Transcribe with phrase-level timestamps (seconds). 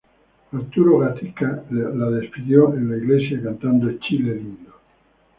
[0.51, 4.73] Arturo Gatica la despidió en la iglesia cantando ""Chile Lindo"".